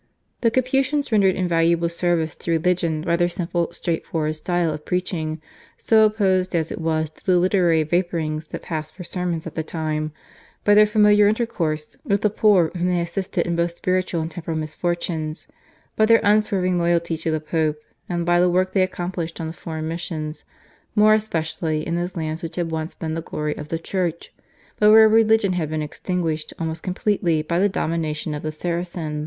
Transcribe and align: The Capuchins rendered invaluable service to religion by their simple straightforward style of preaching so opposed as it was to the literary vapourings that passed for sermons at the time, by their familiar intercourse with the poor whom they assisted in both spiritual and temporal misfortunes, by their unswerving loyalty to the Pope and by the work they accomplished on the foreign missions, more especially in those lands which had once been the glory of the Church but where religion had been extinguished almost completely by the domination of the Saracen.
The 0.41 0.49
Capuchins 0.49 1.11
rendered 1.11 1.35
invaluable 1.35 1.87
service 1.87 2.35
to 2.37 2.49
religion 2.49 3.03
by 3.03 3.15
their 3.15 3.29
simple 3.29 3.71
straightforward 3.71 4.35
style 4.35 4.73
of 4.73 4.83
preaching 4.83 5.39
so 5.77 6.05
opposed 6.05 6.55
as 6.55 6.71
it 6.71 6.81
was 6.81 7.11
to 7.11 7.23
the 7.23 7.37
literary 7.37 7.83
vapourings 7.83 8.47
that 8.47 8.63
passed 8.63 8.95
for 8.95 9.03
sermons 9.03 9.45
at 9.45 9.53
the 9.53 9.61
time, 9.61 10.11
by 10.63 10.73
their 10.73 10.87
familiar 10.87 11.27
intercourse 11.27 11.97
with 12.03 12.21
the 12.21 12.31
poor 12.31 12.71
whom 12.75 12.87
they 12.87 12.99
assisted 12.99 13.45
in 13.45 13.55
both 13.55 13.77
spiritual 13.77 14.21
and 14.23 14.31
temporal 14.31 14.57
misfortunes, 14.57 15.47
by 15.95 16.07
their 16.07 16.19
unswerving 16.23 16.79
loyalty 16.79 17.15
to 17.17 17.29
the 17.29 17.39
Pope 17.39 17.77
and 18.09 18.25
by 18.25 18.39
the 18.39 18.49
work 18.49 18.73
they 18.73 18.81
accomplished 18.81 19.39
on 19.39 19.45
the 19.45 19.53
foreign 19.53 19.87
missions, 19.87 20.45
more 20.95 21.13
especially 21.13 21.85
in 21.85 21.95
those 21.95 22.15
lands 22.17 22.41
which 22.41 22.55
had 22.55 22.71
once 22.71 22.95
been 22.95 23.13
the 23.13 23.21
glory 23.21 23.55
of 23.55 23.67
the 23.69 23.77
Church 23.77 24.33
but 24.79 24.89
where 24.89 25.07
religion 25.07 25.53
had 25.53 25.69
been 25.69 25.83
extinguished 25.83 26.53
almost 26.57 26.81
completely 26.81 27.43
by 27.43 27.59
the 27.59 27.69
domination 27.69 28.33
of 28.33 28.41
the 28.41 28.51
Saracen. 28.51 29.19